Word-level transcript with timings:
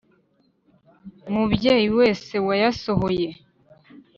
Mubyeyi 1.33 1.85
wese 1.97 2.33
wayasohoye 2.47 3.29